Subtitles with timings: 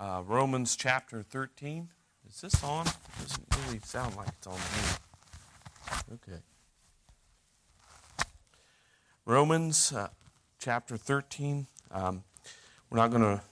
[0.00, 1.88] uh, Romans chapter 13.
[2.28, 2.86] Is this on?
[2.86, 6.14] It doesn't really sound like it's on me.
[6.14, 6.40] Okay.
[9.26, 10.08] Romans uh,
[10.58, 11.66] chapter 13.
[11.92, 12.24] Um,
[12.88, 13.42] we're not going to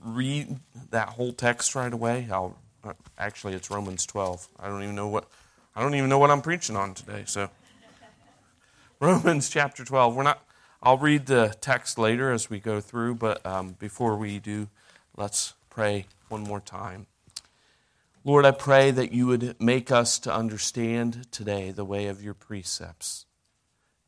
[0.00, 0.58] read
[0.90, 2.26] that whole text right away.
[2.30, 4.48] I'll, uh, actually, it's Romans 12.
[4.58, 5.28] I don't even know what
[5.74, 7.22] I don't even know what I'm preaching on today.
[7.26, 7.48] So,
[9.00, 10.14] Romans chapter 12.
[10.14, 10.44] We're not.
[10.82, 14.68] I'll read the text later as we go through, but um, before we do,
[15.16, 17.06] let's pray one more time.
[18.24, 22.34] Lord, I pray that you would make us to understand today the way of your
[22.34, 23.24] precepts.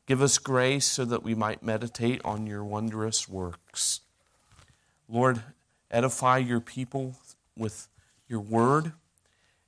[0.05, 4.01] Give us grace so that we might meditate on your wondrous works.
[5.09, 5.41] Lord,
[5.89, 7.15] edify your people
[7.57, 7.87] with
[8.27, 8.91] your word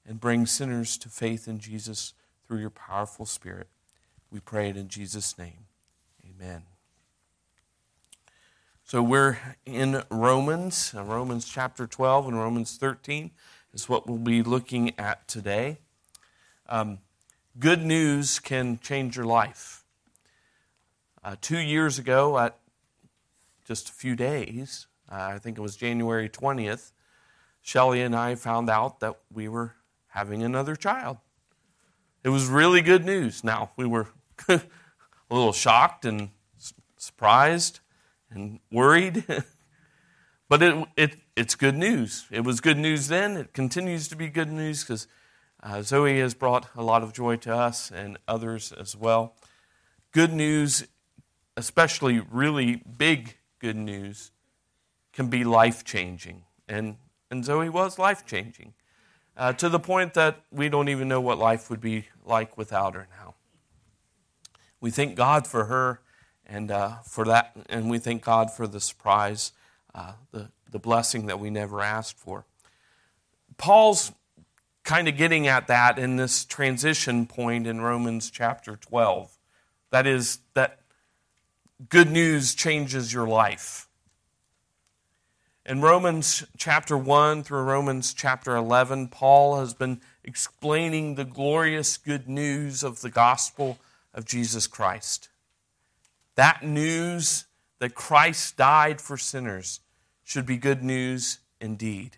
[0.05, 2.13] and bring sinners to faith in Jesus
[2.47, 3.67] through your powerful Spirit.
[4.31, 5.65] We pray it in Jesus' name.
[6.23, 6.61] Amen.
[8.89, 13.31] So we're in Romans, uh, Romans chapter 12 and Romans 13
[13.73, 15.79] is what we'll be looking at today.
[16.69, 16.99] Um,
[17.59, 19.83] good news can change your life.
[21.21, 22.59] Uh, two years ago, at
[23.65, 26.93] just a few days, uh, I think it was January 20th,
[27.61, 29.73] Shelly and I found out that we were
[30.11, 31.17] having another child.
[32.23, 33.43] It was really good news.
[33.43, 34.07] Now, we were
[34.47, 34.61] a
[35.29, 36.29] little shocked and
[36.95, 37.81] surprised
[38.29, 39.25] and worried.
[40.49, 42.25] but it, it, it's good news.
[42.31, 43.37] It was good news then.
[43.37, 45.07] It continues to be good news because
[45.63, 49.35] uh, Zoe has brought a lot of joy to us and others as well.
[50.11, 50.87] Good news,
[51.55, 54.31] especially really big good news,
[55.13, 56.43] can be life changing.
[56.67, 56.97] And,
[57.31, 58.73] and Zoe was life changing
[59.35, 62.95] uh, to the point that we don't even know what life would be like without
[62.95, 63.35] her now.
[64.79, 66.01] We thank God for her
[66.47, 69.51] and uh, for that, and we thank God for the surprise,
[69.93, 72.45] uh, the, the blessing that we never asked for.
[73.57, 74.13] Paul's
[74.83, 79.37] kind of getting at that in this transition point in Romans chapter 12.
[79.89, 80.79] That is, that
[81.89, 83.89] good news changes your life.
[85.65, 92.29] In Romans chapter 1 through Romans chapter 11, Paul has been explaining the glorious good
[92.29, 93.77] news of the gospel
[94.13, 95.27] of Jesus Christ.
[96.37, 97.45] That news
[97.79, 99.81] that Christ died for sinners
[100.23, 102.17] should be good news indeed.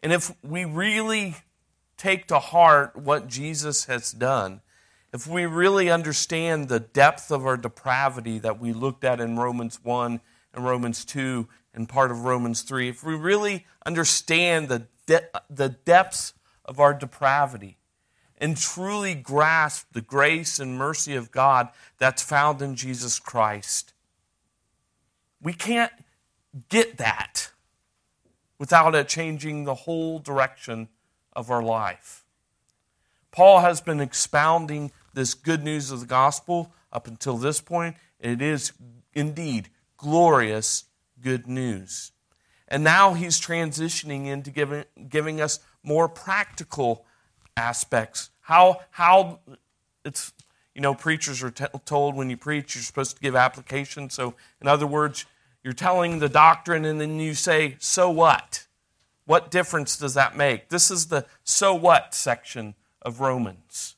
[0.00, 1.34] And if we really
[1.96, 4.60] take to heart what Jesus has done,
[5.12, 9.80] if we really understand the depth of our depravity that we looked at in Romans
[9.82, 10.20] 1
[10.52, 15.70] and Romans 2 and part of Romans 3, if we really understand the, de- the
[15.70, 16.34] depths
[16.64, 17.78] of our depravity,
[18.38, 21.68] and truly grasp the grace and mercy of God
[21.98, 23.92] that's found in Jesus Christ.
[25.40, 25.92] We can't
[26.68, 27.50] get that
[28.58, 30.88] without it changing the whole direction
[31.32, 32.24] of our life.
[33.30, 37.96] Paul has been expounding this good news of the gospel up until this point.
[38.20, 38.72] It is
[39.12, 40.84] indeed glorious
[41.20, 42.12] good news.
[42.68, 47.03] And now he's transitioning into giving, giving us more practical
[47.56, 48.30] aspects.
[48.40, 49.40] How, how
[50.04, 50.32] it's,
[50.74, 54.10] you know, preachers are t- told when you preach, you're supposed to give application.
[54.10, 55.24] So, in other words,
[55.62, 58.66] you're telling the doctrine and then you say, so what?
[59.24, 60.68] What difference does that make?
[60.68, 63.96] This is the so what section of Romans.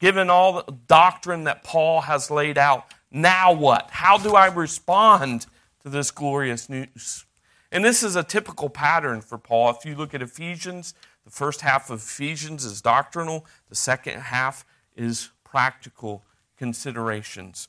[0.00, 3.90] Given all the doctrine that Paul has laid out, now what?
[3.90, 5.46] How do I respond
[5.82, 7.26] to this glorious news?
[7.70, 9.70] And this is a typical pattern for Paul.
[9.70, 14.64] If you look at Ephesians, the first half of Ephesians is doctrinal, the second half
[14.94, 16.22] is practical
[16.58, 17.68] considerations.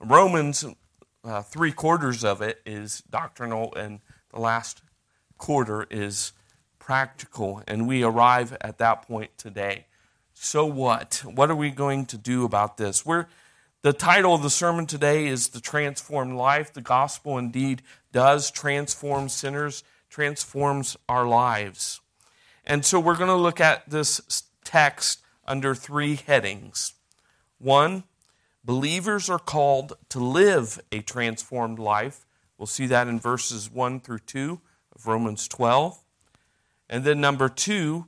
[0.00, 0.64] Romans,
[1.24, 4.00] uh, three quarters of it is doctrinal, and
[4.30, 4.82] the last
[5.38, 6.32] quarter is
[6.78, 7.62] practical.
[7.66, 9.86] And we arrive at that point today.
[10.34, 11.22] So what?
[11.24, 13.06] What are we going to do about this?
[13.06, 13.26] We're,
[13.82, 16.72] the title of the sermon today is The Transformed Life.
[16.72, 17.82] The gospel indeed
[18.12, 22.00] does transform sinners, transforms our lives.
[22.66, 26.94] And so we're going to look at this text under three headings.
[27.58, 28.04] One,
[28.64, 32.26] believers are called to live a transformed life.
[32.58, 34.60] We'll see that in verses 1 through 2
[34.94, 36.02] of Romans 12.
[36.88, 38.06] And then number two,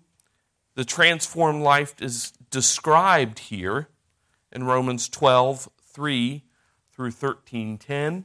[0.74, 3.88] the transformed life is described here
[4.52, 6.44] in Romans 12, 3
[6.92, 8.24] through 13, 10.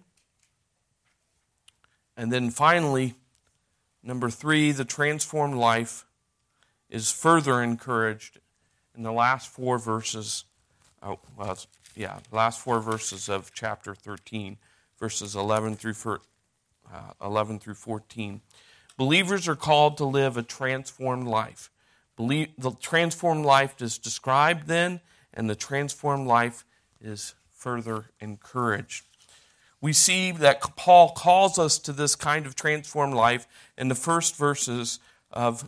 [2.16, 3.16] And then finally,
[4.04, 6.06] number three, the transformed life
[6.94, 8.40] is further encouraged
[8.96, 10.46] in the last four verses.
[11.02, 11.58] Oh, well,
[11.96, 14.58] yeah, last four verses of chapter 13,
[15.00, 16.20] verses 11 through,
[16.94, 18.42] uh, 11 through 14.
[18.96, 21.72] Believers are called to live a transformed life.
[22.16, 25.02] Believe, the transformed life is described then,
[25.34, 26.64] and the transformed life
[27.02, 29.04] is further encouraged.
[29.82, 33.48] We see that Paul calls us to this kind of transformed life
[33.80, 35.00] in the first verses
[35.32, 35.68] of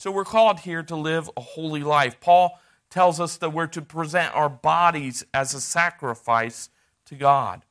[0.00, 2.20] So we're called here to live a holy life.
[2.20, 2.58] Paul
[2.88, 6.70] tells us that we're to present our bodies as a sacrifice
[7.04, 7.66] to God.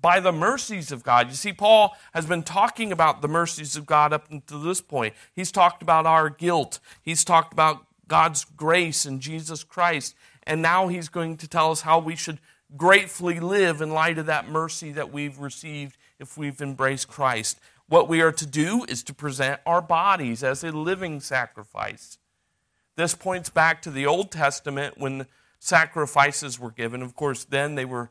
[0.00, 1.28] By the mercies of God.
[1.28, 5.14] You see, Paul has been talking about the mercies of God up until this point.
[5.32, 10.88] He's talked about our guilt, he's talked about God's grace in Jesus Christ, and now
[10.88, 12.40] he's going to tell us how we should
[12.76, 17.60] gratefully live in light of that mercy that we've received if we've embraced Christ.
[17.92, 22.16] What we are to do is to present our bodies as a living sacrifice.
[22.96, 25.26] This points back to the Old Testament when
[25.58, 27.02] sacrifices were given.
[27.02, 28.08] Of course, then they were,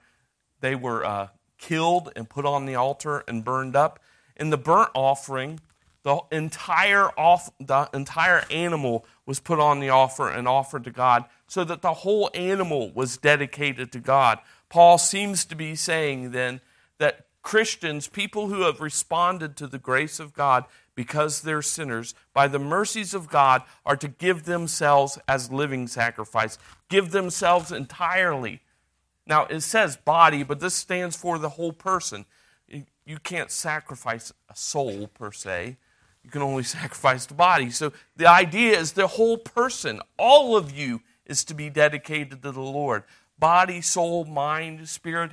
[0.60, 4.00] they were uh, killed and put on the altar and burned up.
[4.36, 5.60] In the burnt offering,
[6.04, 11.26] the entire, off, the entire animal was put on the offer and offered to God
[11.48, 14.38] so that the whole animal was dedicated to God.
[14.70, 16.62] Paul seems to be saying then
[17.00, 20.66] that Christians, people who have responded to the grace of God
[20.96, 26.58] because they're sinners, by the mercies of God, are to give themselves as living sacrifice,
[26.90, 28.62] give themselves entirely.
[29.26, 32.26] Now, it says body, but this stands for the whole person.
[33.06, 35.78] You can't sacrifice a soul per se,
[36.24, 37.72] you can only sacrifice the body.
[37.72, 42.52] So the idea is the whole person, all of you, is to be dedicated to
[42.52, 43.04] the Lord
[43.40, 45.32] body, soul, mind, spirit,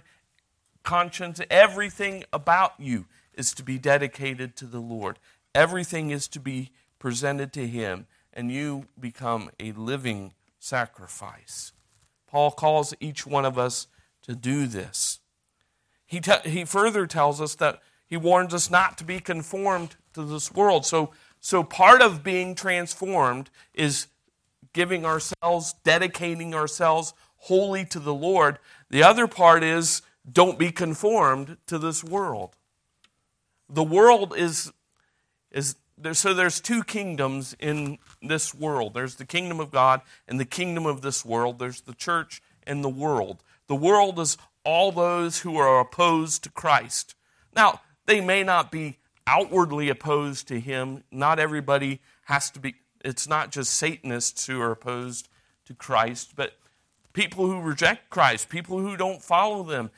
[0.82, 5.18] conscience, everything about you is to be dedicated to the Lord.
[5.54, 11.72] Everything is to be presented to Him, and you become a living sacrifice.
[12.26, 13.86] Paul calls each one of us
[14.22, 15.20] to do this.
[16.06, 20.24] He, te- he further tells us that he warns us not to be conformed to
[20.24, 20.86] this world.
[20.86, 24.06] So, so part of being transformed is
[24.72, 28.58] giving ourselves, dedicating ourselves wholly to the Lord.
[28.90, 32.56] The other part is don't be conformed to this world.
[33.68, 34.72] The world is,
[35.50, 40.38] is there, so there's two kingdoms in this world there's the kingdom of God and
[40.40, 41.58] the kingdom of this world.
[41.58, 43.42] There's the church and the world.
[43.66, 47.14] The world is all those who are opposed to Christ.
[47.54, 51.04] Now, they may not be outwardly opposed to him.
[51.10, 55.28] Not everybody has to be, it's not just Satanists who are opposed
[55.66, 56.54] to Christ, but
[57.18, 59.90] people who reject Christ, people who don't follow them,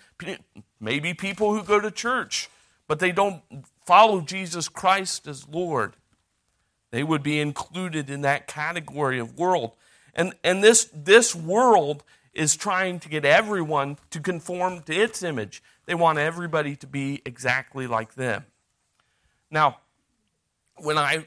[0.81, 2.49] maybe people who go to church,
[2.89, 3.43] but they don't
[3.85, 5.97] follow Jesus Christ as Lord.
[6.93, 9.73] They would be included in that category of world.
[10.15, 15.63] And, and this, this world is trying to get everyone to conform to its image.
[15.85, 18.47] They want everybody to be exactly like them.
[19.51, 19.81] Now,
[20.77, 21.27] when I,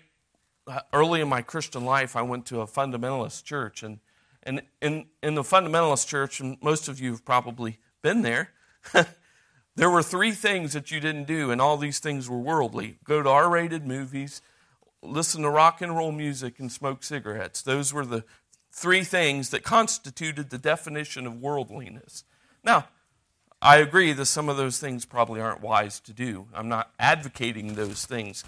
[0.65, 3.99] uh, early in my Christian life, I went to a fundamentalist church, and
[4.45, 8.51] and in, in the fundamentalist church, and most of you have probably been there,
[9.75, 13.21] there were three things that you didn't do, and all these things were worldly go
[13.21, 14.41] to R rated movies,
[15.01, 17.61] listen to rock and roll music, and smoke cigarettes.
[17.61, 18.23] Those were the
[18.71, 22.23] three things that constituted the definition of worldliness.
[22.63, 22.87] Now,
[23.61, 26.47] I agree that some of those things probably aren't wise to do.
[26.53, 28.43] I'm not advocating those things.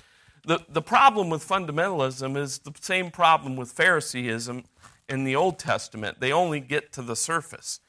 [0.46, 4.66] The, the problem with fundamentalism is the same problem with Phariseeism
[5.08, 6.20] in the Old Testament.
[6.20, 7.80] They only get to the surface.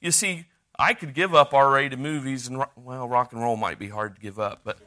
[0.00, 0.46] You see,
[0.78, 4.16] I could give up R rated movies, and well, rock and roll might be hard
[4.16, 4.78] to give up, but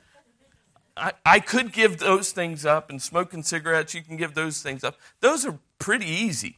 [0.96, 4.84] I, I could give those things up, and smoking cigarettes, you can give those things
[4.84, 4.98] up.
[5.22, 6.58] Those are pretty easy.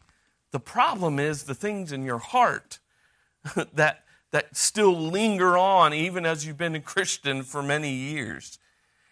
[0.51, 2.79] The problem is the things in your heart
[3.73, 8.59] that, that still linger on even as you've been a Christian for many years.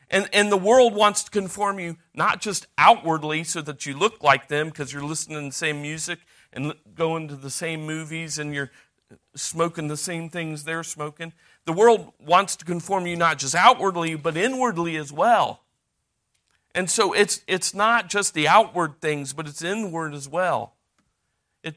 [0.10, 4.24] And, and the world wants to conform you not just outwardly so that you look
[4.24, 6.20] like them because you're listening to the same music
[6.52, 8.72] and going to the same movies and you're
[9.36, 11.34] smoking the same things they're smoking.
[11.66, 15.62] The world wants to conform you not just outwardly, but inwardly as well.
[16.74, 20.74] And so it's, it's not just the outward things, but it's inward as well.
[21.64, 21.76] It,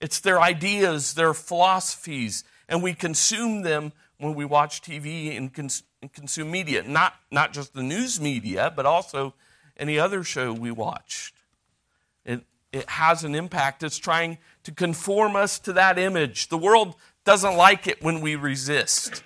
[0.00, 5.82] it's their ideas, their philosophies, and we consume them when we watch TV and, cons-
[6.00, 6.82] and consume media.
[6.82, 9.34] Not, not just the news media, but also
[9.76, 11.34] any other show we watched.
[12.24, 13.82] It, it has an impact.
[13.82, 16.48] It's trying to conform us to that image.
[16.48, 19.24] The world doesn't like it when we resist.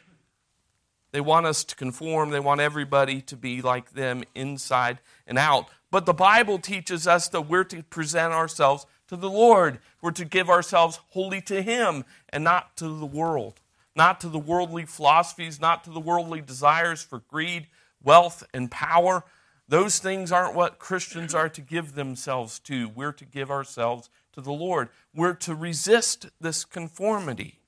[1.10, 4.98] They want us to conform, they want everybody to be like them inside
[5.28, 5.68] and out.
[5.90, 9.78] But the Bible teaches us that we're to present ourselves to the Lord.
[10.02, 13.60] We're to give ourselves wholly to Him and not to the world,
[13.96, 17.68] not to the worldly philosophies, not to the worldly desires for greed,
[18.02, 19.24] wealth, and power.
[19.68, 22.88] Those things aren't what Christians are to give themselves to.
[22.88, 24.88] We're to give ourselves to the Lord.
[25.14, 27.60] We're to resist this conformity.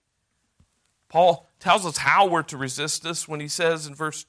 [1.09, 4.26] Paul tells us how we're to resist this when he says in verse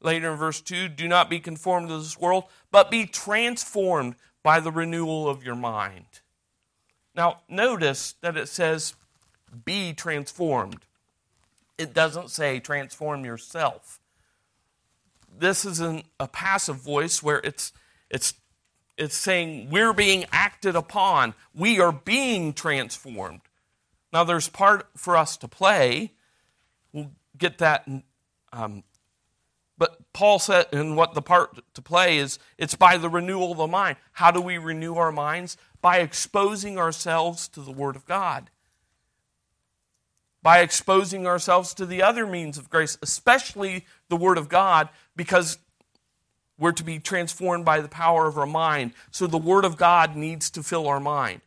[0.00, 4.60] later in verse 2, do not be conformed to this world, but be transformed by
[4.60, 6.06] the renewal of your mind.
[7.14, 8.94] Now, notice that it says
[9.64, 10.86] be transformed.
[11.80, 14.00] It doesn't say transform yourself.
[15.38, 17.72] This is an, a passive voice where it's
[18.10, 18.34] it's
[18.96, 21.34] it's saying we're being acted upon.
[21.54, 23.40] We are being transformed.
[24.12, 26.12] Now, there's part for us to play
[26.92, 27.88] We'll get that.
[28.52, 28.82] Um,
[29.78, 33.58] but Paul said, and what the part to play is, it's by the renewal of
[33.58, 33.96] the mind.
[34.12, 35.56] How do we renew our minds?
[35.80, 38.50] By exposing ourselves to the Word of God.
[40.42, 45.58] By exposing ourselves to the other means of grace, especially the Word of God, because
[46.58, 48.92] we're to be transformed by the power of our mind.
[49.10, 51.42] So the Word of God needs to fill our mind.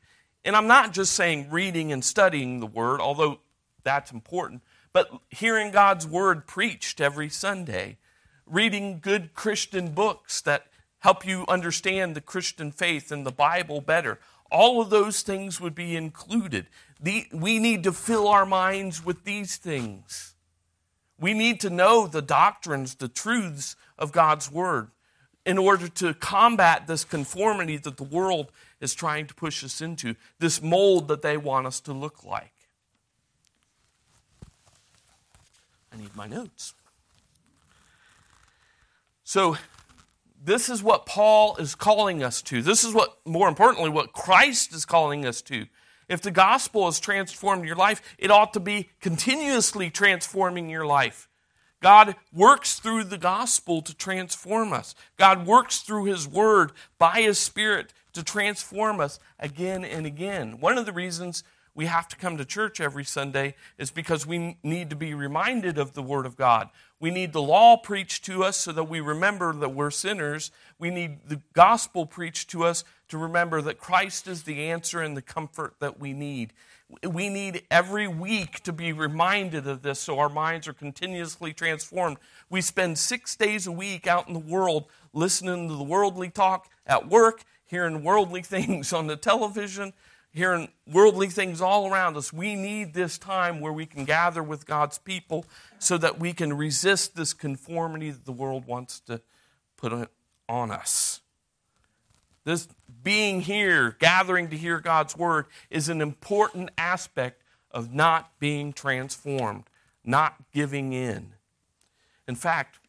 [0.45, 3.39] And I'm not just saying reading and studying the Word, although
[3.83, 7.97] that's important, but hearing God's word preached every Sunday,
[8.45, 10.67] reading good Christian books that
[10.99, 14.19] help you understand the Christian faith and the Bible better.
[14.53, 16.67] All of those things would be included.
[17.01, 20.35] The, we need to fill our minds with these things.
[21.19, 24.91] We need to know the doctrines, the truths of God's Word
[25.45, 30.15] in order to combat this conformity that the world is trying to push us into,
[30.39, 32.53] this mold that they want us to look like.
[35.91, 36.73] I need my notes.
[39.23, 39.57] So,
[40.43, 42.61] this is what Paul is calling us to.
[42.61, 45.67] This is what, more importantly, what Christ is calling us to.
[46.09, 51.29] If the gospel has transformed your life, it ought to be continuously transforming your life.
[51.81, 54.95] God works through the gospel to transform us.
[55.17, 60.59] God works through His Word by His Spirit to transform us again and again.
[60.59, 61.43] One of the reasons
[61.75, 65.77] we have to come to church every Sunday is because we need to be reminded
[65.77, 66.69] of the Word of God.
[67.03, 70.51] We need the law preached to us so that we remember that we're sinners.
[70.79, 75.17] We need the gospel preached to us to remember that Christ is the answer and
[75.17, 76.53] the comfort that we need.
[77.05, 82.19] We need every week to be reminded of this so our minds are continuously transformed.
[82.49, 86.69] We spend six days a week out in the world listening to the worldly talk
[86.87, 89.91] at work, hearing worldly things on the television
[90.33, 92.33] hearing worldly things all around us.
[92.33, 95.45] We need this time where we can gather with God's people
[95.77, 99.21] so that we can resist this conformity that the world wants to
[99.77, 100.09] put
[100.49, 101.21] on us.
[102.45, 102.67] This
[103.03, 109.63] being here, gathering to hear God's word, is an important aspect of not being transformed,
[110.03, 111.33] not giving in.
[112.27, 112.79] In fact,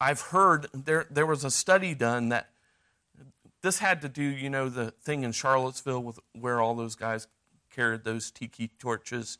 [0.00, 2.49] I've heard there, there was a study done that
[3.62, 7.26] this had to do, you know, the thing in Charlottesville with where all those guys
[7.70, 9.38] carried those tiki torches.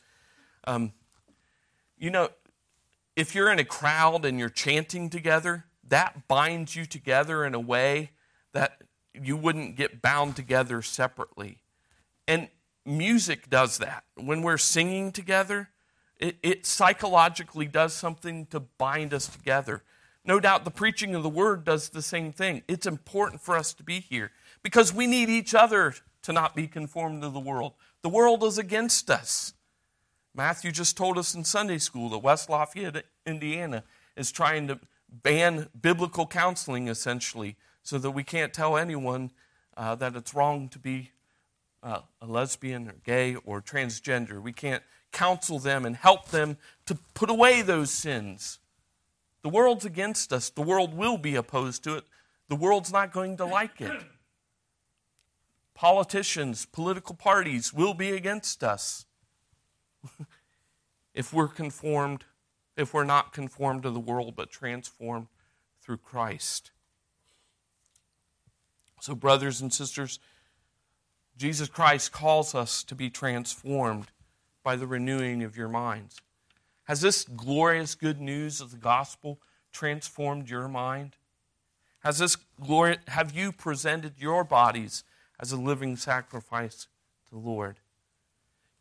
[0.65, 0.93] Um,
[1.99, 2.29] you know,
[3.17, 7.61] if you're in a crowd and you're chanting together, that binds you together in a
[7.61, 8.11] way
[8.53, 11.59] that you wouldn't get bound together separately.
[12.29, 12.49] And
[12.87, 14.05] music does that.
[14.17, 15.71] When we're singing together,
[16.19, 19.83] it, it psychologically does something to bind us together.
[20.31, 22.63] No doubt the preaching of the word does the same thing.
[22.69, 24.31] It's important for us to be here
[24.63, 27.73] because we need each other to not be conformed to the world.
[28.03, 29.55] The world is against us.
[30.33, 33.83] Matthew just told us in Sunday school that West Lafayette, Indiana,
[34.15, 34.79] is trying to
[35.11, 39.33] ban biblical counseling essentially so that we can't tell anyone
[39.77, 41.11] uh, that it's wrong to be
[41.83, 44.41] uh, a lesbian or gay or transgender.
[44.41, 46.57] We can't counsel them and help them
[46.87, 48.61] to put away those sins.
[49.43, 50.51] The world's against us.
[50.51, 52.05] The world will be opposed to it.
[52.49, 54.03] The world's not going to like it.
[55.75, 59.07] Politicians, political parties will be against us
[61.15, 62.25] if we're conformed,
[62.77, 65.29] if we're not conformed to the world, but transformed
[65.81, 66.71] through Christ.
[69.01, 70.19] So, brothers and sisters,
[71.39, 74.09] Jesus Christ calls us to be transformed
[74.63, 76.21] by the renewing of your minds.
[76.91, 79.39] Has this glorious good news of the gospel
[79.73, 81.15] transformed your mind?
[82.01, 85.05] Has this glory, have you presented your bodies
[85.39, 86.89] as a living sacrifice
[87.29, 87.79] to the Lord?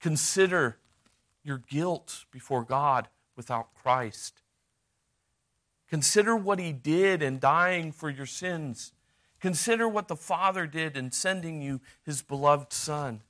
[0.02, 0.80] Consider
[1.44, 4.42] your guilt before God without Christ.
[5.88, 8.92] Consider what He did in dying for your sins.
[9.40, 13.22] Consider what the Father did in sending you His beloved Son.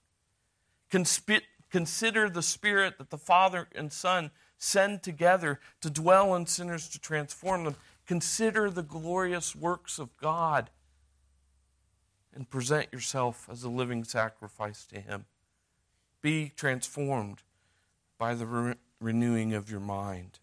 [0.89, 6.99] Consider the Spirit that the Father and Son send together to dwell in sinners to
[6.99, 7.75] transform them.
[8.05, 10.69] Consider the glorious works of God
[12.35, 15.25] and present yourself as a living sacrifice to Him.
[16.21, 17.41] Be transformed
[18.17, 20.39] by the re- renewing of your mind.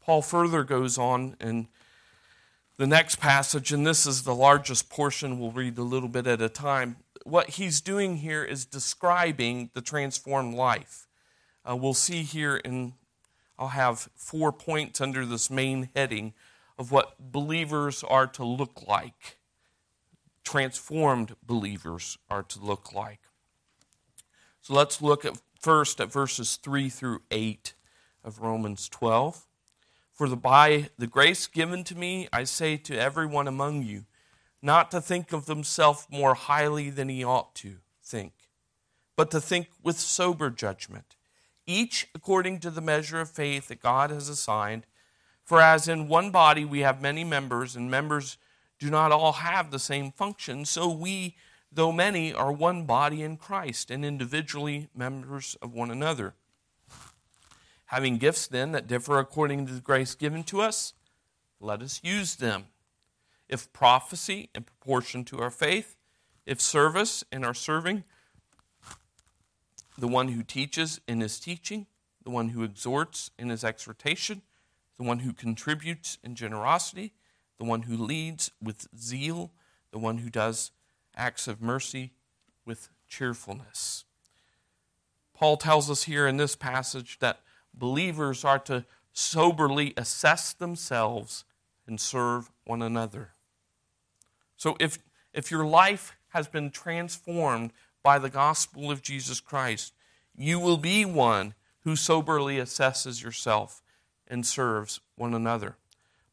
[0.00, 1.68] Paul further goes on in
[2.76, 5.38] the next passage, and this is the largest portion.
[5.38, 6.96] We'll read a little bit at a time.
[7.24, 11.03] What he's doing here is describing the transformed life.
[11.68, 12.94] Uh, we'll see here in
[13.58, 16.34] I'll have four points under this main heading
[16.76, 19.38] of what believers are to look like,
[20.42, 23.20] transformed believers are to look like.
[24.60, 27.74] So let's look at first at verses 3 through 8
[28.24, 29.46] of Romans 12.
[30.12, 34.04] For the, by the grace given to me, I say to everyone among you,
[34.62, 38.32] not to think of himself more highly than he ought to think,
[39.16, 41.16] but to think with sober judgment
[41.66, 44.86] each according to the measure of faith that God has assigned.
[45.44, 48.38] For as in one body we have many members, and members
[48.78, 51.36] do not all have the same function, so we,
[51.70, 56.34] though many, are one body in Christ, and individually members of one another.
[57.86, 60.94] Having gifts then that differ according to the grace given to us,
[61.60, 62.64] let us use them.
[63.48, 65.96] If prophecy in proportion to our faith,
[66.46, 68.04] if service in our serving,
[69.96, 71.86] the one who teaches in his teaching,
[72.22, 74.42] the one who exhorts in his exhortation,
[74.96, 77.12] the one who contributes in generosity,
[77.58, 79.52] the one who leads with zeal,
[79.92, 80.70] the one who does
[81.16, 82.12] acts of mercy
[82.64, 84.04] with cheerfulness.
[85.34, 87.40] Paul tells us here in this passage that
[87.72, 91.44] believers are to soberly assess themselves
[91.86, 93.30] and serve one another.
[94.56, 94.98] So if,
[95.32, 97.72] if your life has been transformed
[98.04, 99.92] by the gospel of Jesus Christ,
[100.36, 103.82] you will be one who soberly assesses yourself
[104.28, 105.76] and serves one another.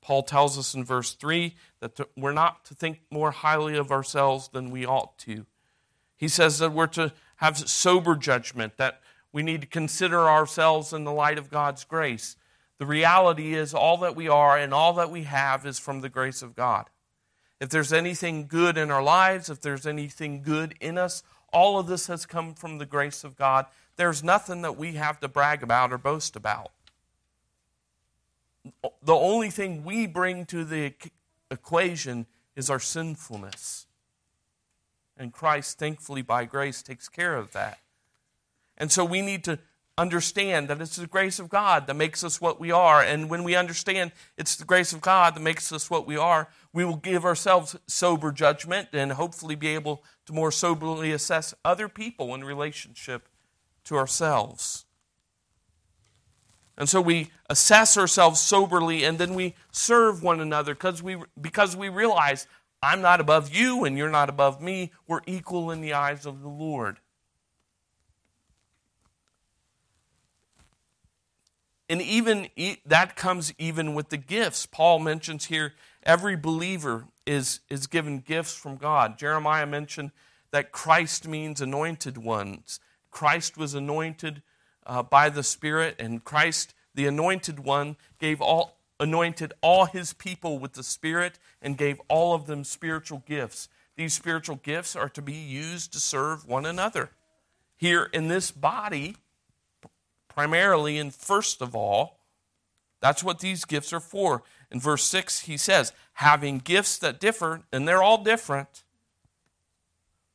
[0.01, 4.49] Paul tells us in verse 3 that we're not to think more highly of ourselves
[4.49, 5.45] than we ought to.
[6.17, 11.03] He says that we're to have sober judgment, that we need to consider ourselves in
[11.03, 12.35] the light of God's grace.
[12.79, 16.09] The reality is, all that we are and all that we have is from the
[16.09, 16.89] grace of God.
[17.59, 21.87] If there's anything good in our lives, if there's anything good in us, all of
[21.87, 23.65] this has come from the grace of God.
[23.95, 26.71] There's nothing that we have to brag about or boast about.
[29.03, 30.93] The only thing we bring to the
[31.49, 33.87] equation is our sinfulness.
[35.17, 37.79] And Christ, thankfully, by grace, takes care of that.
[38.77, 39.59] And so we need to
[39.97, 43.01] understand that it's the grace of God that makes us what we are.
[43.01, 46.49] And when we understand it's the grace of God that makes us what we are,
[46.73, 51.89] we will give ourselves sober judgment and hopefully be able to more soberly assess other
[51.89, 53.27] people in relationship
[53.83, 54.85] to ourselves.
[56.77, 61.75] And so we assess ourselves soberly and then we serve one another because we, because
[61.75, 62.47] we realize
[62.81, 64.91] I'm not above you and you're not above me.
[65.07, 66.99] We're equal in the eyes of the Lord.
[71.91, 72.47] And even
[72.85, 74.65] that comes even with the gifts.
[74.65, 75.73] Paul mentions here
[76.03, 79.17] every believer is, is given gifts from God.
[79.17, 80.11] Jeremiah mentioned
[80.51, 82.79] that Christ means anointed ones.
[83.09, 84.41] Christ was anointed
[84.85, 90.59] uh, by the Spirit, and Christ, the anointed one, gave all anointed all his people
[90.59, 93.67] with the Spirit and gave all of them spiritual gifts.
[93.97, 97.09] These spiritual gifts are to be used to serve one another.
[97.75, 99.17] Here in this body,
[100.33, 102.19] primarily and first of all.
[103.01, 104.43] That's what these gifts are for.
[104.71, 108.83] In verse 6, he says, having gifts that differ, and they're all different,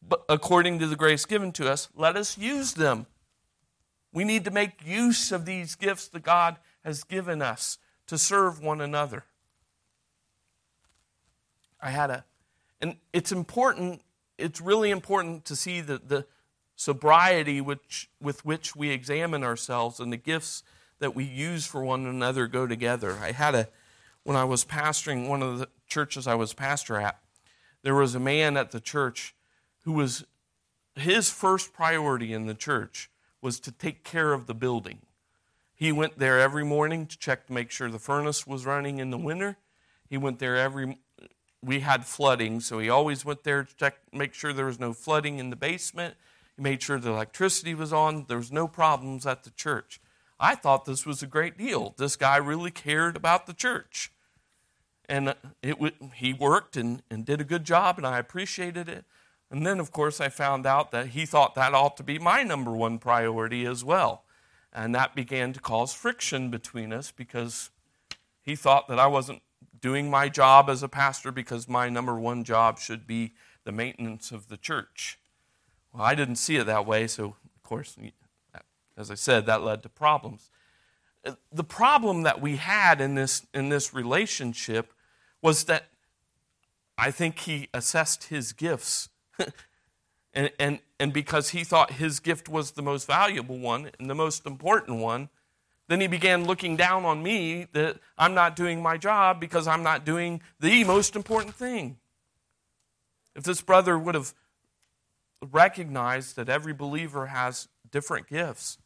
[0.07, 3.07] but according to the grace given to us, let us use them.
[4.13, 8.61] We need to make use of these gifts that God has given us to serve
[8.61, 9.25] one another.
[11.81, 12.25] I had a,
[12.81, 14.03] and it's important,
[14.39, 16.27] it's really important to see the, the,
[16.77, 20.63] sobriety which, with which we examine ourselves and the gifts
[20.99, 23.19] that we use for one another go together.
[23.21, 23.69] I had a,
[24.23, 27.19] when I was pastoring one of the churches I was pastor at,
[27.83, 29.35] there was a man at the church
[29.83, 30.25] who was,
[30.95, 33.11] his first priority in the church
[33.41, 34.99] was to take care of the building.
[35.75, 39.11] He went there every morning to check to make sure the furnace was running in
[39.11, 39.57] the winter.
[40.09, 40.99] He went there every
[41.63, 44.93] we had flooding, so he always went there to check, make sure there was no
[44.93, 46.15] flooding in the basement.
[46.57, 48.27] He made sure the electricity was on.
[48.29, 50.01] There was no problems at the church.
[50.39, 51.95] I thought this was a great deal.
[51.97, 54.13] This guy really cared about the church.
[55.09, 55.77] And uh, it,
[56.15, 59.05] he worked and, and did a good job, and I appreciated it.
[59.51, 62.43] And then, of course, I found out that he thought that ought to be my
[62.43, 64.25] number one priority as well.
[64.73, 67.71] And that began to cause friction between us because
[68.43, 69.43] he thought that I wasn't
[69.81, 74.33] doing my job as a pastor because my number one job should be the maintenance
[74.33, 75.19] of the church.
[75.97, 77.97] Well, I didn't see it that way, so of course,
[78.99, 80.51] as I said, that led to problems.
[81.25, 84.93] Uh, the problem that we had in this, in this relationship
[85.41, 85.85] was that
[86.99, 89.09] I think he assessed his gifts.
[90.35, 94.15] and, and, and because he thought his gift was the most valuable one and the
[94.15, 95.31] most important one,
[95.89, 99.83] then he began looking down on me that I'm not doing my job because I'm
[99.83, 101.97] not doing the most important thing.
[103.35, 104.35] If this brother would have
[105.53, 108.79] recognized that every believer has different gifts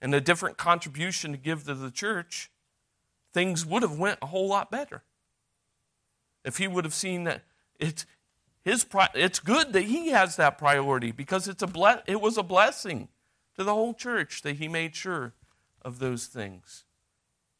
[0.00, 2.50] and a different contribution to give to the church,
[3.32, 5.02] things would have went a whole lot better.
[6.44, 7.42] If he would have seen that
[7.78, 8.06] it's
[8.64, 12.42] his it's good that he has that priority because it's a ble- it was a
[12.42, 13.08] blessing
[13.56, 15.34] to the whole church that he made sure
[15.82, 16.84] of those things.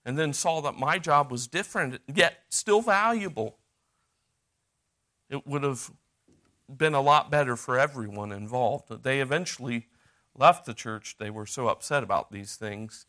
[0.05, 3.57] And then saw that my job was different, yet still valuable.
[5.31, 5.91] It would have
[6.69, 9.03] been a lot better for everyone involved.
[9.03, 9.89] They eventually
[10.37, 11.17] left the church.
[11.19, 13.07] They were so upset about these things.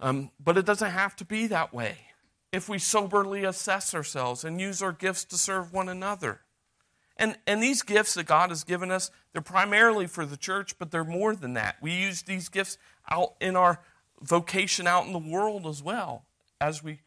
[0.00, 1.98] Um, but it doesn't have to be that way
[2.52, 6.40] if we soberly assess ourselves and use our gifts to serve one another.
[7.16, 10.90] And, and these gifts that God has given us, they're primarily for the church, but
[10.90, 11.76] they're more than that.
[11.82, 12.78] We use these gifts
[13.10, 13.80] out in our
[14.20, 16.24] vocation out in the world as well
[16.60, 17.00] as we,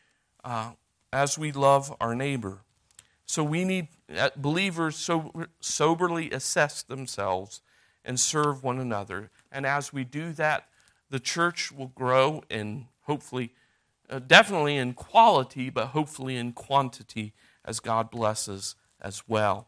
[0.44, 0.72] uh,
[1.12, 2.60] as we love our neighbor.
[3.26, 3.88] So we need
[4.36, 7.62] believers so, soberly assess themselves
[8.04, 9.30] and serve one another.
[9.52, 10.68] And as we do that,
[11.10, 13.54] the church will grow in hopefully,
[14.10, 17.34] uh, definitely in quality, but hopefully in quantity
[17.66, 19.68] as God blesses as well.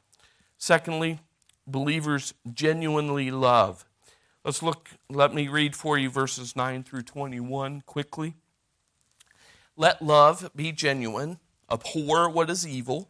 [0.57, 1.19] Secondly,
[1.67, 3.85] believers genuinely love.
[4.45, 8.35] Let's look, let me read for you verses 9 through 21 quickly.
[9.75, 11.39] Let love be genuine,
[11.71, 13.09] abhor what is evil,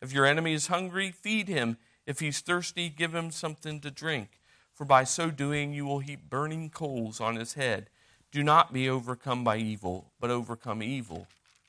[0.00, 1.76] if your enemy is hungry, feed him.
[2.06, 4.40] If he's thirsty, give him something to drink.
[4.72, 7.90] For by so doing, you will heap burning coals on his head.
[8.32, 11.26] Do not be overcome by evil, but overcome evil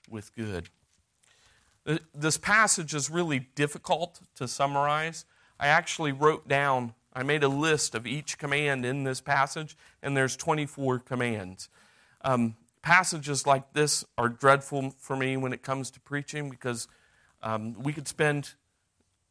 [0.09, 0.69] with good.
[2.13, 5.25] This passage is really difficult to summarize.
[5.59, 10.15] I actually wrote down I made a list of each command in this passage, and
[10.15, 11.67] there's 24 commands.
[12.21, 16.87] Um, passages like this are dreadful for me when it comes to preaching because
[17.43, 18.53] um, we could spend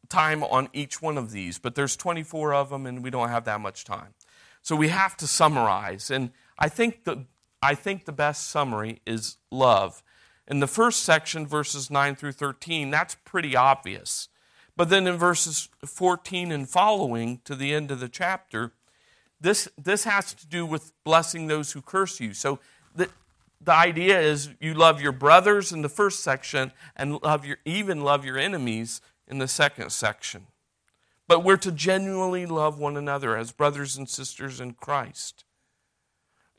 [0.09, 3.45] time on each one of these, but there's 24 of them, and we don't have
[3.45, 4.13] that much time.
[4.61, 7.25] So we have to summarize, and I think the
[7.63, 10.03] I think the best summary is love.
[10.47, 14.29] In the first section, verses 9 through 13, that's pretty obvious.
[14.75, 18.73] But then in verses 14 and following to the end of the chapter,
[19.39, 22.33] this, this has to do with blessing those who curse you.
[22.33, 22.59] So
[22.95, 23.09] the,
[23.63, 28.03] the idea is you love your brothers in the first section and love your, even
[28.03, 30.47] love your enemies in the second section.
[31.27, 35.45] But we're to genuinely love one another as brothers and sisters in Christ.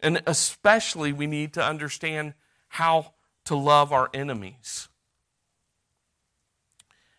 [0.00, 2.34] And especially, we need to understand
[2.68, 4.88] how to love our enemies.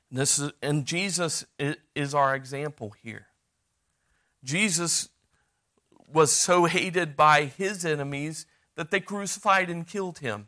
[0.09, 1.45] This is, and Jesus
[1.95, 3.27] is our example here.
[4.43, 5.09] Jesus
[6.11, 10.47] was so hated by his enemies that they crucified and killed him.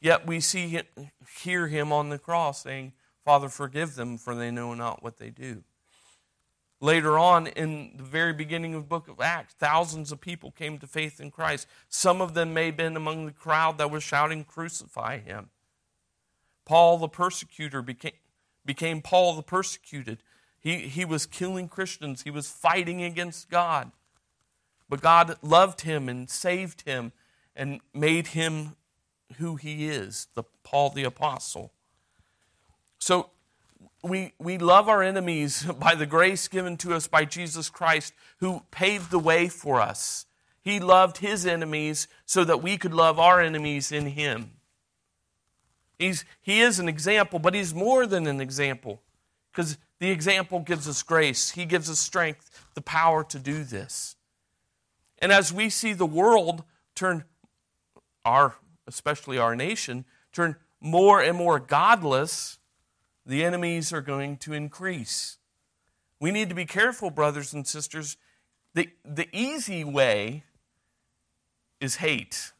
[0.00, 0.80] Yet we see
[1.42, 2.92] hear him on the cross saying,
[3.24, 5.64] Father, forgive them, for they know not what they do.
[6.80, 10.78] Later on, in the very beginning of the book of Acts, thousands of people came
[10.78, 11.66] to faith in Christ.
[11.88, 15.50] Some of them may have been among the crowd that was shouting, Crucify him.
[16.64, 18.12] Paul the persecutor became,
[18.64, 20.22] became Paul the persecuted.
[20.60, 23.90] He, he was killing Christians, he was fighting against God.
[24.88, 27.12] But God loved him and saved him
[27.54, 28.76] and made him
[29.36, 31.72] who he is, the Paul the apostle.
[32.98, 33.30] So
[34.02, 38.62] we, we love our enemies by the grace given to us by Jesus Christ, who
[38.70, 40.26] paved the way for us.
[40.60, 44.52] He loved his enemies so that we could love our enemies in him.
[45.98, 49.02] He's, he is an example, but he's more than an example
[49.50, 51.50] because the example gives us grace.
[51.50, 54.14] He gives us strength, the power to do this.
[55.20, 57.24] And as we see the world turn,
[58.24, 58.54] our,
[58.86, 62.58] especially our nation, turn more and more godless,
[63.26, 65.38] the enemies are going to increase.
[66.20, 68.16] We need to be careful, brothers and sisters.
[68.74, 70.44] The, the easy way
[71.80, 72.52] is hate.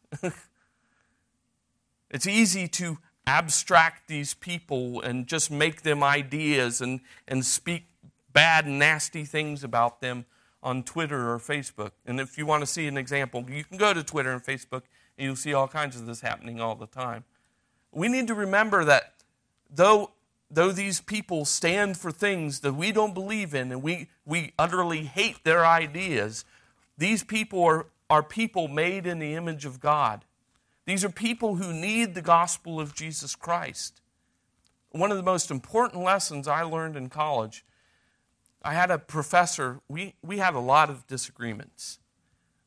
[2.10, 7.84] it's easy to abstract these people and just make them ideas and, and speak
[8.32, 10.24] bad, nasty things about them
[10.68, 11.92] on Twitter or Facebook.
[12.06, 14.82] And if you want to see an example, you can go to Twitter and Facebook
[15.16, 17.24] and you'll see all kinds of this happening all the time.
[17.90, 19.14] We need to remember that
[19.70, 20.12] though
[20.50, 25.04] though these people stand for things that we don't believe in and we, we utterly
[25.04, 26.44] hate their ideas,
[26.96, 30.24] these people are, are people made in the image of God.
[30.86, 34.00] These are people who need the gospel of Jesus Christ.
[34.90, 37.64] One of the most important lessons I learned in college,
[38.68, 41.98] I had a professor, we, we had a lot of disagreements,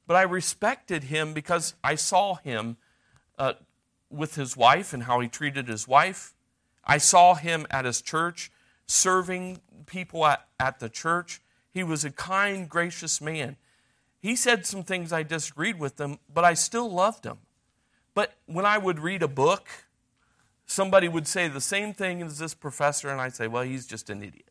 [0.07, 2.77] but I respected him because I saw him
[3.37, 3.53] uh,
[4.09, 6.33] with his wife and how he treated his wife
[6.83, 8.51] I saw him at his church
[8.87, 11.41] serving people at, at the church.
[11.73, 13.55] He was a kind, gracious man.
[14.19, 17.37] He said some things I disagreed with him, but I still loved him.
[18.13, 19.67] But when I would read a book,
[20.65, 24.09] somebody would say the same thing as this professor, and I'd say, well, he's just
[24.09, 24.50] an idiot.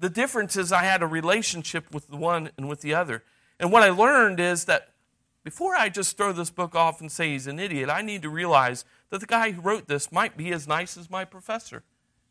[0.00, 3.24] The difference is I had a relationship with the one and with the other.
[3.58, 4.90] And what I learned is that
[5.44, 8.28] before I just throw this book off and say he's an idiot, I need to
[8.28, 11.82] realize that the guy who wrote this might be as nice as my professor,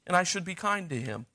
[0.05, 1.25] and I should be kind to him.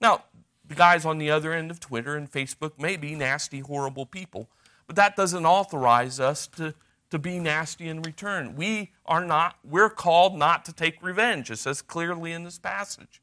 [0.00, 0.24] Now,
[0.66, 4.48] the guys on the other end of Twitter and Facebook may be nasty, horrible people,
[4.86, 6.74] but that doesn't authorize us to,
[7.10, 8.56] to be nasty in return.
[8.56, 11.50] We are not, we're called not to take revenge.
[11.50, 13.20] It says clearly in this passage.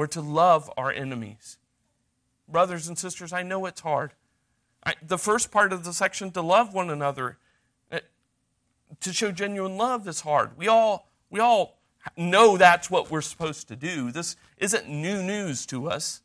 [0.00, 1.58] We're to love our enemies.
[2.48, 4.14] Brothers and sisters, I know it's hard.
[4.82, 7.36] I, the first part of the section, to love one another,
[7.92, 8.00] eh,
[9.00, 10.56] to show genuine love is hard.
[10.56, 11.82] We all, we all
[12.16, 14.10] know that's what we're supposed to do.
[14.10, 16.22] This isn't new news to us.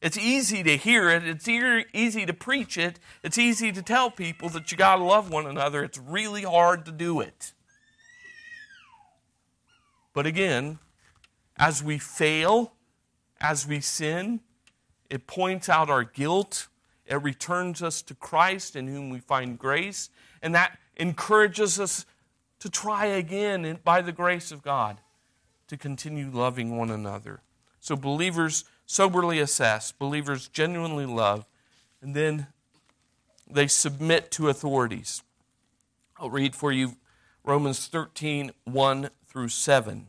[0.00, 4.48] It's easy to hear it, it's easy to preach it, it's easy to tell people
[4.50, 5.82] that you got to love one another.
[5.82, 7.52] It's really hard to do it.
[10.14, 10.78] But again,
[11.58, 12.72] as we fail,
[13.40, 14.40] as we sin,
[15.10, 16.68] it points out our guilt.
[17.06, 20.10] It returns us to Christ in whom we find grace.
[20.42, 22.04] And that encourages us
[22.60, 25.00] to try again by the grace of God
[25.68, 27.40] to continue loving one another.
[27.80, 31.46] So believers soberly assess, believers genuinely love,
[32.02, 32.48] and then
[33.48, 35.22] they submit to authorities.
[36.18, 36.96] I'll read for you
[37.44, 40.08] Romans 13 1 through 7.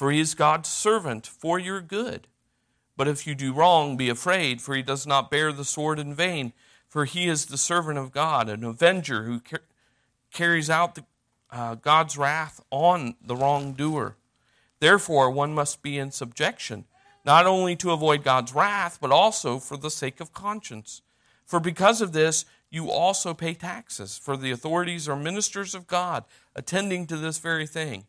[0.00, 2.26] for he is God's servant for your good.
[2.96, 6.14] But if you do wrong, be afraid, for he does not bear the sword in
[6.14, 6.54] vain,
[6.88, 9.60] for he is the servant of God, an avenger who car-
[10.32, 11.04] carries out the,
[11.50, 14.16] uh, God's wrath on the wrongdoer.
[14.78, 16.86] Therefore, one must be in subjection,
[17.26, 21.02] not only to avoid God's wrath, but also for the sake of conscience.
[21.44, 26.24] For because of this, you also pay taxes, for the authorities are ministers of God,
[26.56, 28.06] attending to this very thing.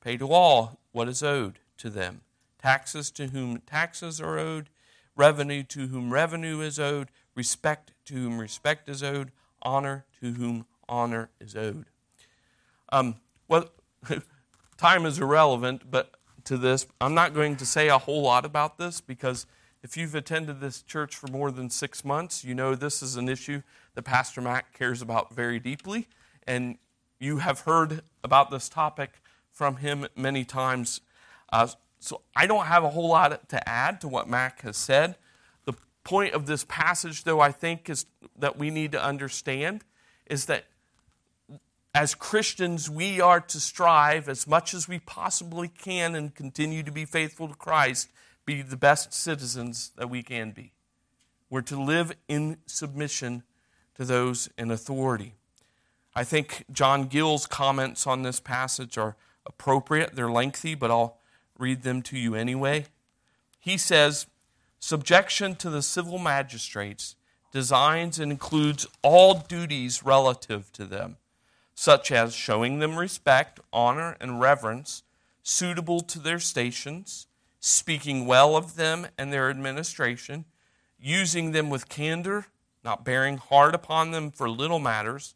[0.00, 2.22] Pay to all what is owed to them
[2.60, 4.68] taxes to whom taxes are owed,
[5.16, 10.66] revenue to whom revenue is owed, respect to whom respect is owed, honor to whom
[10.88, 11.86] honor is owed.
[12.92, 13.16] Um,
[13.48, 13.70] well,
[14.76, 18.78] time is irrelevant, but to this, I'm not going to say a whole lot about
[18.78, 19.46] this because
[19.82, 23.28] if you've attended this church for more than six months, you know this is an
[23.28, 23.62] issue
[23.94, 26.08] that Pastor Mac cares about very deeply,
[26.46, 26.76] and
[27.18, 31.00] you have heard about this topic from him many times.
[31.52, 35.16] Uh, so I don't have a whole lot to add to what Mac has said.
[35.64, 38.06] The point of this passage, though, I think is
[38.38, 39.84] that we need to understand
[40.26, 40.64] is that
[41.94, 46.92] as Christians, we are to strive as much as we possibly can and continue to
[46.92, 48.08] be faithful to Christ,
[48.46, 50.72] be the best citizens that we can be.
[51.50, 53.42] We're to live in submission
[53.96, 55.34] to those in authority.
[56.14, 60.14] I think John Gill's comments on this passage are appropriate.
[60.14, 61.18] They're lengthy, but I'll
[61.58, 62.86] read them to you anyway.
[63.58, 64.26] He says,
[64.78, 67.16] Subjection to the civil magistrates
[67.52, 71.16] designs and includes all duties relative to them,
[71.74, 75.02] such as showing them respect, honor, and reverence
[75.42, 77.26] suitable to their stations,
[77.58, 80.44] speaking well of them and their administration,
[80.98, 82.46] using them with candor,
[82.84, 85.34] not bearing hard upon them for little matters,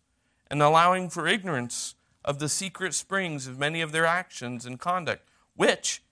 [0.50, 5.28] and allowing for ignorance of the secret springs of many of their actions and conduct,
[5.54, 6.02] which,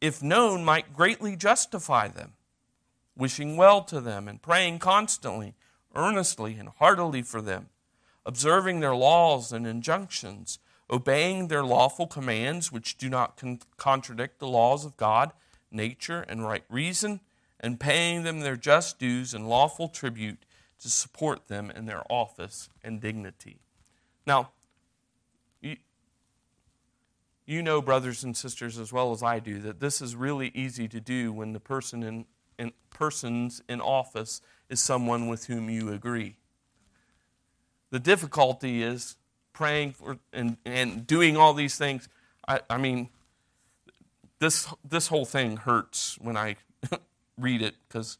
[0.00, 2.34] if known, might greatly justify them,
[3.16, 5.54] wishing well to them and praying constantly,
[5.94, 7.68] earnestly, and heartily for them,
[8.26, 10.58] observing their laws and injunctions,
[10.90, 15.32] obeying their lawful commands, which do not con- contradict the laws of God,
[15.70, 17.20] nature, and right reason,
[17.58, 20.44] and paying them their just dues and lawful tribute
[20.78, 23.58] to support them in their office and dignity.
[24.26, 24.50] Now,
[27.46, 30.88] you know, brothers and sisters, as well as I do, that this is really easy
[30.88, 32.26] to do when the person in,
[32.58, 36.36] in persons in office is someone with whom you agree.
[37.90, 39.16] The difficulty is
[39.52, 42.08] praying for and, and doing all these things.
[42.48, 43.10] I, I mean,
[44.40, 46.56] this this whole thing hurts when I
[47.38, 48.18] read it because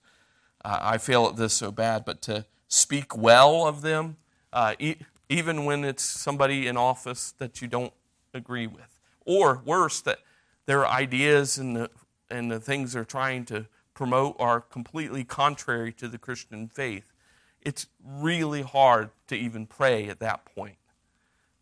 [0.64, 2.04] uh, I fail at this so bad.
[2.04, 4.18] But to speak well of them,
[4.52, 4.96] uh, e-
[5.28, 7.92] even when it's somebody in office that you don't
[8.32, 8.95] agree with
[9.26, 10.20] or worse, that
[10.66, 11.90] their ideas and the,
[12.30, 17.12] and the things they're trying to promote are completely contrary to the Christian faith.
[17.62, 20.76] It's really hard to even pray at that point.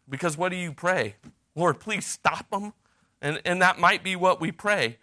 [0.08, 1.16] Because what do you pray?
[1.54, 2.72] Lord, please stop them.
[3.22, 4.98] And, and that might be what we pray.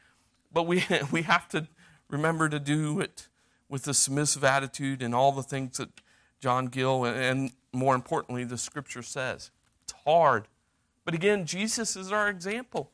[0.53, 1.67] But we, we have to
[2.09, 3.27] remember to do it
[3.67, 5.89] with a submissive attitude and all the things that
[6.39, 9.49] John Gill and, and more importantly, the scripture says.
[9.83, 10.47] It's hard.
[11.03, 12.91] But again, Jesus is our example.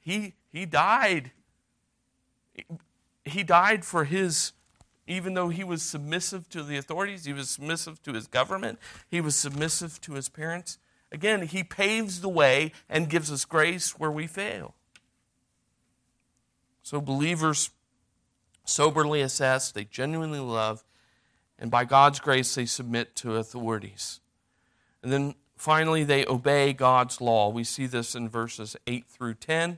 [0.00, 1.32] He, he died.
[3.24, 4.52] He died for his,
[5.06, 9.20] even though he was submissive to the authorities, he was submissive to his government, he
[9.20, 10.78] was submissive to his parents.
[11.12, 14.74] Again, he paves the way and gives us grace where we fail.
[16.82, 17.70] So, believers
[18.64, 20.84] soberly assess, they genuinely love,
[21.58, 24.20] and by God's grace, they submit to authorities.
[25.02, 27.50] And then Finally, they obey God's law.
[27.50, 29.76] We see this in verses 8 through 10,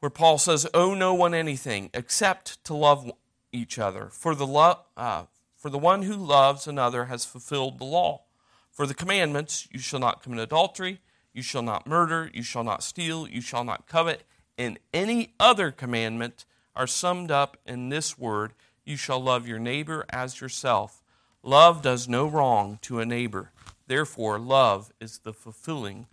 [0.00, 3.10] where Paul says, Owe no one anything except to love
[3.52, 4.08] each other.
[4.10, 5.24] For the, lo- uh,
[5.56, 8.24] for the one who loves another has fulfilled the law.
[8.70, 11.00] For the commandments, you shall not commit adultery,
[11.32, 14.24] you shall not murder, you shall not steal, you shall not covet,
[14.58, 16.44] and any other commandment
[16.76, 18.52] are summed up in this word
[18.84, 21.02] you shall love your neighbor as yourself.
[21.42, 23.50] Love does no wrong to a neighbor.
[23.86, 26.06] Therefore, love is the fulfilling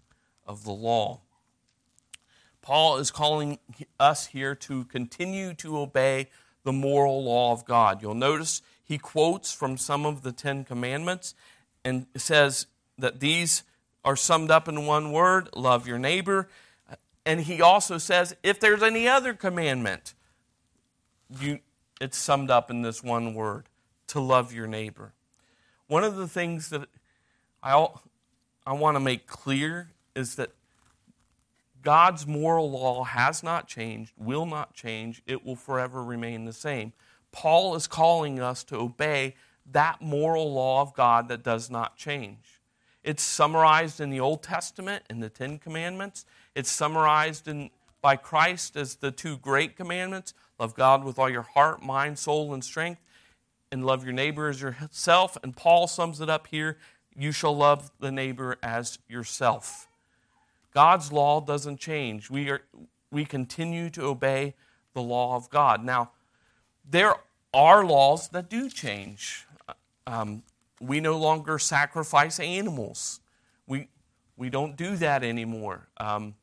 [0.45, 1.21] of the law.
[2.61, 3.57] Paul is calling
[3.99, 6.27] us here to continue to obey
[6.63, 8.01] the moral law of God.
[8.01, 11.33] You'll notice he quotes from some of the Ten Commandments
[11.83, 13.63] and says that these
[14.03, 16.49] are summed up in one word love your neighbor.
[17.25, 20.13] And he also says if there's any other commandment,
[21.39, 21.59] you,
[21.99, 23.69] it's summed up in this one word
[24.07, 25.13] to love your neighbor.
[25.87, 26.87] One of the things that
[27.63, 27.87] I,
[28.65, 30.51] I want to make clear is that
[31.81, 36.93] God's moral law has not changed, will not change, it will forever remain the same.
[37.31, 39.35] Paul is calling us to obey
[39.71, 42.59] that moral law of God that does not change.
[43.03, 46.25] It's summarized in the Old Testament in the Ten Commandments.
[46.53, 51.41] It's summarized in, by Christ as the two great commandments love God with all your
[51.41, 53.01] heart, mind, soul, and strength,
[53.71, 55.35] and love your neighbor as yourself.
[55.41, 56.77] And Paul sums it up here
[57.15, 59.87] you shall love the neighbor as yourself.
[60.73, 62.29] God's law doesn't change.
[62.29, 62.61] We, are,
[63.11, 64.55] we continue to obey
[64.93, 65.83] the law of God.
[65.83, 66.11] Now,
[66.89, 67.15] there
[67.53, 69.45] are laws that do change.
[70.07, 70.43] Um,
[70.79, 73.19] we no longer sacrifice animals.
[73.67, 73.87] We,
[74.37, 75.87] we don't do that anymore.
[75.97, 76.35] Um,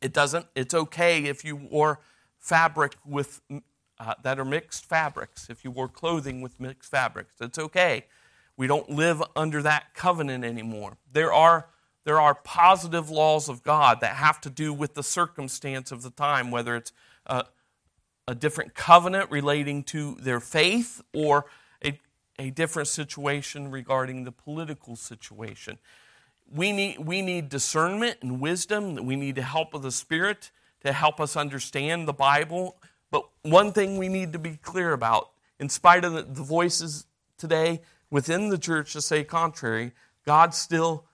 [0.00, 2.00] It doesn't, it's okay if you wore
[2.38, 3.40] fabric with,
[3.98, 7.34] uh, that are mixed fabrics, if you wore clothing with mixed fabrics.
[7.40, 8.04] It's okay.
[8.56, 10.96] We don't live under that covenant anymore.
[11.12, 11.68] There are,
[12.04, 16.10] there are positive laws of God that have to do with the circumstance of the
[16.10, 16.92] time, whether it's
[17.26, 17.46] a,
[18.28, 21.46] a different covenant relating to their faith or
[21.84, 21.98] a,
[22.38, 25.78] a different situation regarding the political situation.
[26.48, 28.94] We need, we need discernment and wisdom.
[29.04, 30.50] We need the help of the Spirit
[30.82, 32.76] to help us understand the Bible.
[33.10, 37.06] But one thing we need to be clear about, in spite of the, the voices
[37.38, 37.80] today
[38.10, 39.92] within the church to say contrary,
[40.24, 41.04] God still,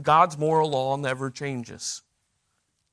[0.00, 2.02] God's moral law never changes.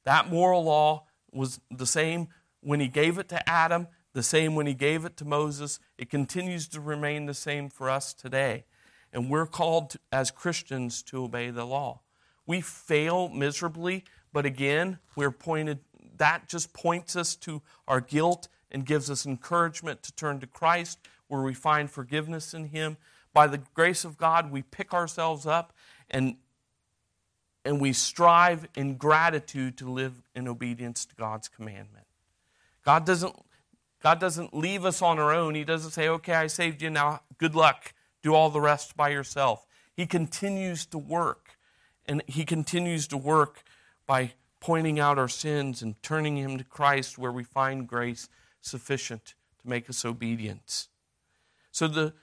[0.04, 2.28] That moral law was the same
[2.62, 5.80] when he gave it to Adam, the same when he gave it to Moses.
[5.98, 8.66] It continues to remain the same for us today.
[9.12, 12.02] And we're called to, as Christians to obey the law.
[12.46, 15.80] We fail miserably, but again, we're pointed,
[16.18, 21.00] that just points us to our guilt and gives us encouragement to turn to Christ,
[21.28, 22.98] where we find forgiveness in Him.
[23.36, 25.74] By the grace of God, we pick ourselves up
[26.10, 26.38] and,
[27.66, 32.06] and we strive in gratitude to live in obedience to God's commandment.
[32.86, 33.36] God doesn't,
[34.02, 35.54] God doesn't leave us on our own.
[35.54, 39.10] He doesn't say, okay, I saved you, now good luck do all the rest by
[39.10, 39.68] yourself.
[39.94, 41.58] He continues to work,
[42.06, 43.64] and He continues to work
[44.08, 44.32] by
[44.62, 48.30] pointing out our sins and turning Him to Christ, where we find grace
[48.62, 50.88] sufficient to make us obedient.
[51.72, 52.14] So the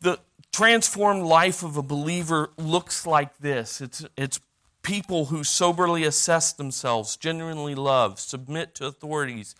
[0.00, 0.18] the
[0.52, 3.80] transformed life of a believer looks like this.
[3.80, 4.40] It's, it's
[4.82, 9.54] people who soberly assess themselves, genuinely love, submit to authorities,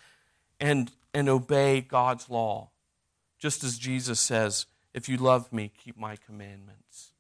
[0.59, 2.71] and, and obey God's law.
[3.39, 7.13] Just as Jesus says, if you love me, keep my commandments.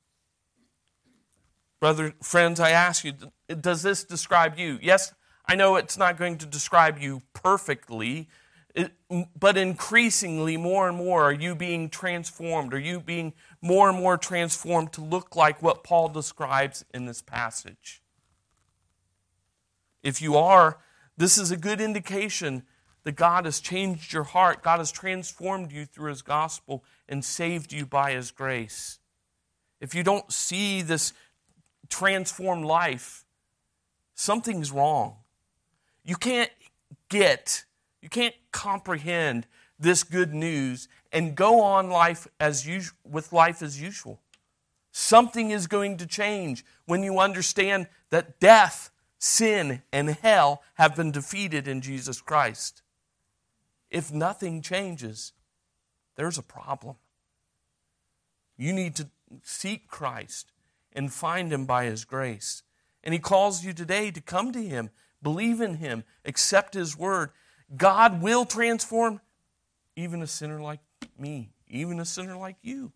[1.79, 3.15] Brother, friends, I ask you,
[3.49, 4.79] does this describe you?
[4.83, 5.15] Yes,
[5.47, 8.29] I know it's not going to describe you perfectly,
[9.39, 12.73] but increasingly, more and more, are you being transformed?
[12.73, 17.23] Are you being more and more transformed to look like what Paul describes in this
[17.23, 18.03] passage?
[20.03, 20.79] If you are,
[21.17, 22.63] this is a good indication
[23.05, 24.63] that God has changed your heart.
[24.63, 28.99] God has transformed you through His gospel and saved you by His grace.
[29.81, 31.13] If you don't see this
[31.89, 33.25] transformed life,
[34.15, 35.17] something's wrong.
[36.05, 36.51] You can't
[37.09, 37.65] get,
[38.03, 39.47] you can't comprehend
[39.79, 44.21] this good news and go on life as usual, with life as usual.
[44.93, 51.13] Something is going to change when you understand that death, sin, and hell have been
[51.13, 52.83] defeated in Jesus Christ.
[53.91, 55.33] If nothing changes,
[56.17, 56.97] there's a problem.
[58.57, 59.09] You need to
[59.43, 60.53] seek Christ
[60.93, 62.63] and find Him by His grace.
[63.03, 64.91] And He calls you today to come to Him,
[65.23, 67.31] believe in Him, accept His word.
[67.77, 69.21] God will transform
[69.97, 70.81] even a sinner like
[71.19, 72.93] me, even a sinner like you.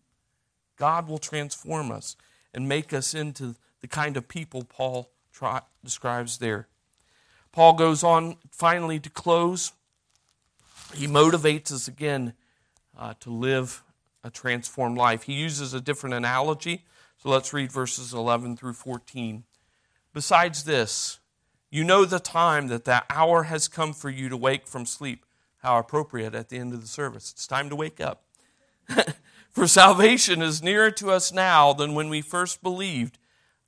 [0.77, 2.17] God will transform us
[2.53, 6.67] and make us into the kind of people Paul try, describes there.
[7.51, 9.71] Paul goes on finally to close
[10.93, 12.33] he motivates us again
[12.97, 13.83] uh, to live
[14.23, 15.23] a transformed life.
[15.23, 16.85] He uses a different analogy.
[17.17, 19.43] So let's read verses 11 through 14.
[20.13, 21.19] Besides this,
[21.75, 25.25] you know the time that that hour has come for you to wake from sleep.
[25.57, 27.31] How appropriate at the end of the service.
[27.31, 28.23] It's time to wake up.
[29.51, 33.17] for salvation is nearer to us now than when we first believed.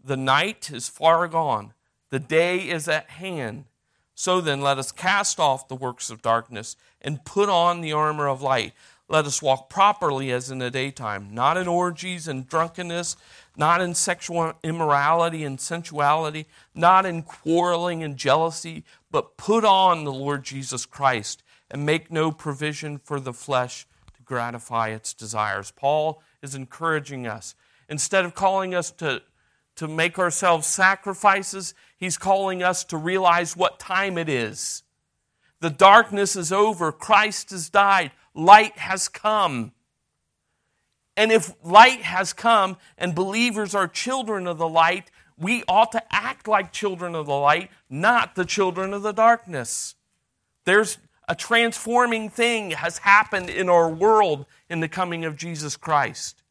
[0.02, 1.74] The night is far gone,
[2.10, 3.66] the day is at hand.
[4.16, 8.30] So then, let us cast off the works of darkness and put on the armor
[8.30, 8.72] of light.
[9.10, 13.18] Let us walk properly as in the daytime, not in orgies and drunkenness,
[13.58, 20.14] not in sexual immorality and sensuality, not in quarreling and jealousy, but put on the
[20.14, 23.86] Lord Jesus Christ and make no provision for the flesh
[24.16, 25.72] to gratify its desires.
[25.72, 27.56] Paul is encouraging us.
[27.90, 29.22] Instead of calling us to
[29.78, 31.74] to make ourselves sacrifices.
[31.98, 34.84] He's calling us to realize what time it is.
[35.62, 36.92] The darkness is over.
[36.92, 38.12] Christ has died.
[38.34, 39.72] Light has come.
[41.18, 46.04] And if light has come and believers are children of the light, we ought to
[46.14, 49.96] act like children of the light, not the children of the darkness.
[50.66, 56.44] There's a transforming thing has happened in our world in the coming of Jesus Christ.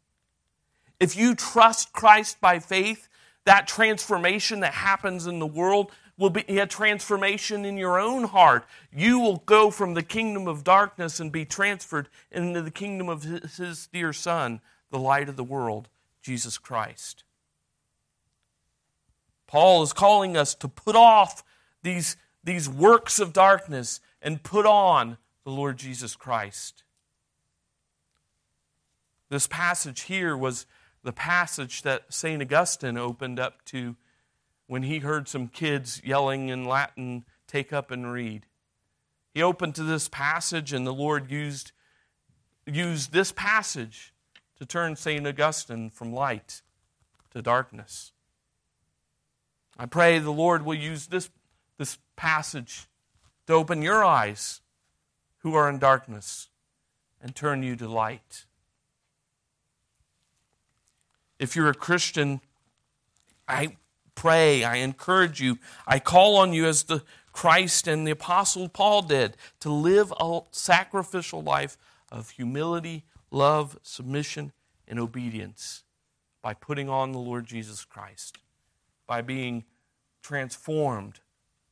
[0.98, 3.08] If you trust Christ by faith,
[3.44, 8.66] that transformation that happens in the world will be a transformation in your own heart.
[8.92, 13.22] You will go from the kingdom of darkness and be transferred into the kingdom of
[13.22, 14.60] his, his dear Son,
[14.90, 15.88] the light of the world,
[16.22, 17.24] Jesus Christ.
[19.46, 21.44] Paul is calling us to put off
[21.82, 26.82] these, these works of darkness and put on the Lord Jesus Christ.
[29.28, 30.66] This passage here was
[31.02, 32.42] the passage that St.
[32.42, 33.96] Augustine opened up to
[34.66, 38.46] when he heard some kids yelling in Latin, Take up and read.
[39.32, 41.72] He opened to this passage, and the Lord used,
[42.66, 44.12] used this passage
[44.58, 45.26] to turn St.
[45.26, 46.62] Augustine from light
[47.30, 48.12] to darkness.
[49.78, 51.30] I pray the Lord will use this,
[51.78, 52.86] this passage
[53.46, 54.62] to open your eyes
[55.38, 56.48] who are in darkness
[57.20, 58.46] and turn you to light.
[61.38, 62.40] If you're a Christian,
[63.46, 63.76] I
[64.16, 69.02] pray, I encourage you, I call on you as the Christ and the Apostle Paul
[69.02, 71.78] did to live a sacrificial life
[72.10, 74.52] of humility, love, submission,
[74.88, 75.84] and obedience
[76.42, 78.38] by putting on the Lord Jesus Christ,
[79.06, 79.64] by being
[80.22, 81.20] transformed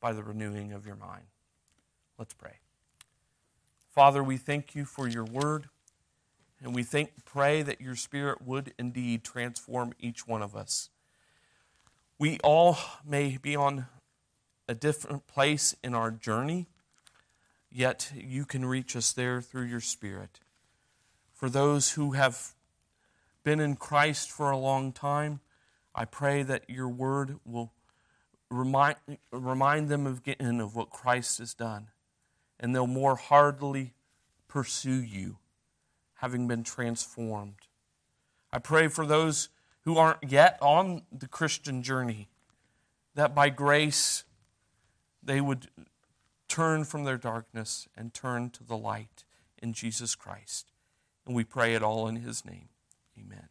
[0.01, 1.24] by the renewing of your mind.
[2.18, 2.59] Let's pray.
[3.90, 5.68] Father, we thank you for your word.
[6.62, 10.88] And we think, pray that your Spirit would indeed transform each one of us.
[12.19, 13.87] We all may be on
[14.69, 16.67] a different place in our journey,
[17.71, 20.41] yet you can reach us there through your Spirit.
[21.33, 22.55] For those who have
[23.43, 25.41] been in Christ for a long time,
[25.95, 27.73] I pray that your word will
[28.49, 28.97] remind,
[29.33, 31.89] remind them again of what Christ has done,
[32.59, 33.95] and they'll more heartily
[34.47, 35.39] pursue you
[36.19, 37.67] having been transformed.
[38.53, 39.49] I pray for those
[39.85, 42.28] who aren't yet on the Christian journey,
[43.14, 44.24] that by grace
[45.22, 45.68] they would
[46.49, 49.24] turn from their darkness and turn to the light
[49.59, 50.72] in Jesus Christ.
[51.26, 52.68] And we pray it all in His name.
[53.18, 53.49] Amen.